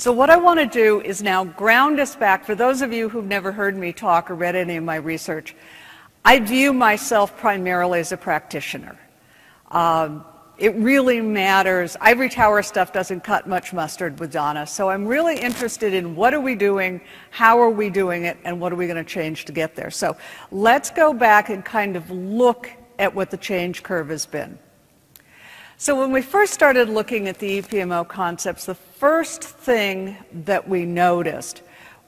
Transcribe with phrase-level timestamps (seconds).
[0.00, 2.46] So what I want to do is now ground us back.
[2.46, 5.54] For those of you who've never heard me talk or read any of my research,
[6.24, 8.98] I view myself primarily as a practitioner.
[9.70, 10.24] Um,
[10.56, 11.98] it really matters.
[12.00, 16.32] Ivory tower stuff doesn't cut much mustard with Donna, so I'm really interested in what
[16.32, 19.44] are we doing, how are we doing it, and what are we going to change
[19.44, 19.90] to get there.
[19.90, 20.16] So
[20.50, 24.58] let's go back and kind of look at what the change curve has been.
[25.80, 30.14] So when we first started looking at the EPMO concepts, the first thing
[30.44, 31.62] that we noticed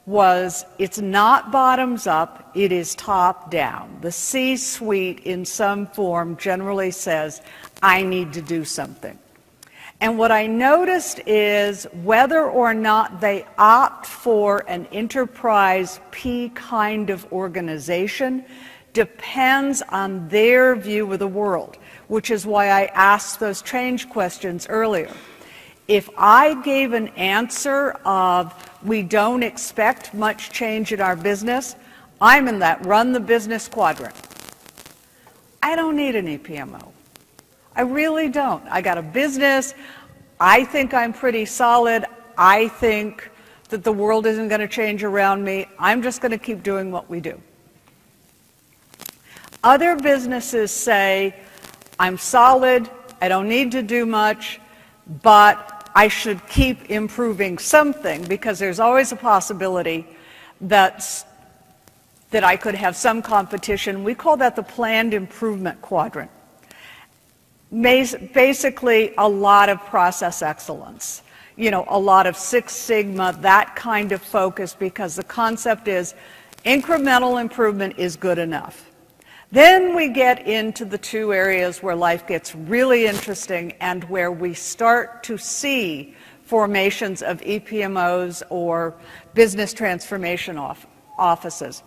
[0.05, 3.97] was it's not bottoms up, it is top down.
[4.01, 7.41] The C suite in some form generally says,
[7.81, 9.17] I need to do something.
[9.99, 17.09] And what I noticed is whether or not they opt for an enterprise P kind
[17.09, 18.45] of organization
[18.93, 24.67] depends on their view of the world, which is why I asked those change questions
[24.69, 25.11] earlier.
[25.87, 31.75] If I gave an answer of we don't expect much change in our business,
[32.21, 34.15] I'm in that run the business quadrant.
[35.61, 36.91] I don't need an EPMO.
[37.75, 38.63] I really don't.
[38.69, 39.73] I got a business.
[40.39, 42.05] I think I'm pretty solid.
[42.37, 43.29] I think
[43.69, 45.67] that the world isn't going to change around me.
[45.79, 47.41] I'm just going to keep doing what we do.
[49.63, 51.35] Other businesses say,
[51.97, 52.89] I'm solid,
[53.21, 54.59] I don't need to do much,
[55.21, 60.05] but I should keep improving something because there's always a possibility
[60.61, 61.05] that
[62.31, 64.03] that I could have some competition.
[64.03, 66.31] We call that the planned improvement quadrant.
[67.71, 71.21] Basically, a lot of process excellence.
[71.57, 76.15] You know, a lot of Six Sigma, that kind of focus, because the concept is
[76.65, 78.89] incremental improvement is good enough.
[79.53, 84.55] Then we get into the two areas where life gets really interesting and where we
[84.55, 88.95] start to see formations of EPMOs or
[89.35, 90.57] business transformation
[91.19, 91.83] offices.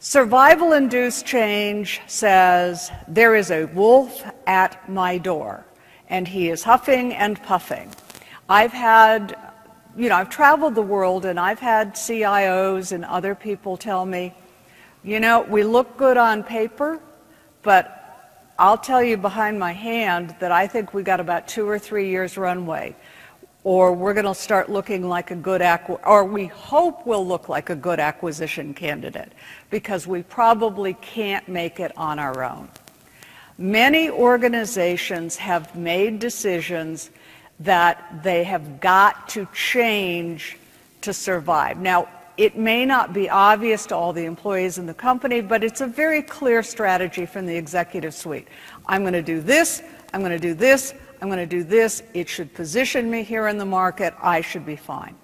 [0.00, 5.64] Survival induced change says there is a wolf at my door
[6.10, 7.90] and he is huffing and puffing.
[8.50, 9.34] I've had,
[9.96, 14.34] you know, I've traveled the world and I've had CIOs and other people tell me,
[15.04, 16.98] you know, we look good on paper,
[17.62, 18.00] but
[18.58, 22.08] I'll tell you behind my hand that I think we got about two or three
[22.08, 22.96] years runway.
[23.64, 27.48] Or we're going to start looking like a good, acqu- or we hope we'll look
[27.48, 29.32] like a good acquisition candidate
[29.70, 32.68] because we probably can't make it on our own.
[33.56, 37.10] Many organizations have made decisions
[37.60, 40.58] that they have got to change
[41.02, 41.78] to survive.
[41.78, 45.80] Now, it may not be obvious to all the employees in the company, but it's
[45.80, 48.48] a very clear strategy from the executive suite.
[48.86, 52.02] I'm going to do this, I'm going to do this, I'm going to do this.
[52.12, 54.14] It should position me here in the market.
[54.20, 55.16] I should be fine.